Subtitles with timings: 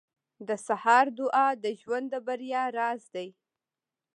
[0.47, 3.29] •د سهار دعا د ژوند د بریا راز دی.